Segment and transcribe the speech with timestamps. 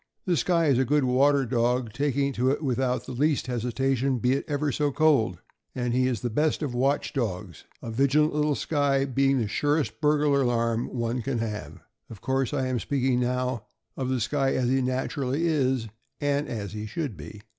[0.25, 4.31] The Skye is a good water dog, taking to it without the least hesitation, be
[4.33, 5.37] it ever so cold;
[5.75, 10.01] and he is the best of watch dogs— a vigilant little Skye being the surest
[10.01, 11.83] burglar alarm one can have.
[12.09, 15.87] Of course I am speaking now of the Skye as he naturally is,
[16.19, 17.43] and as he should be.